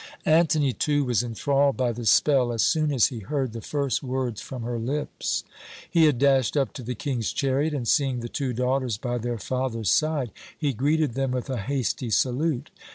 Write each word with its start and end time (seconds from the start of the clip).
"Antony, 0.25 0.73
too, 0.73 1.05
was 1.05 1.21
enthralled 1.21 1.77
by 1.77 1.91
the 1.91 2.07
spell 2.07 2.51
as 2.51 2.63
soon 2.63 2.91
as 2.91 3.09
he 3.09 3.19
heard 3.19 3.53
the 3.53 3.61
first 3.61 4.01
words 4.01 4.41
from 4.41 4.63
her 4.63 4.79
lips. 4.79 5.43
He 5.87 6.05
had 6.05 6.17
dashed 6.17 6.57
up 6.57 6.73
to 6.73 6.81
the 6.81 6.95
King's 6.95 7.31
chariot, 7.31 7.75
and 7.75 7.87
seeing 7.87 8.21
the 8.21 8.27
two 8.27 8.51
daughters 8.51 8.97
by 8.97 9.19
their 9.19 9.37
father's 9.37 9.91
side, 9.91 10.31
he 10.57 10.73
greeted 10.73 11.13
them 11.13 11.29
with 11.29 11.51
a 11.51 11.57
hasty 11.57 12.09
salute. 12.09 12.71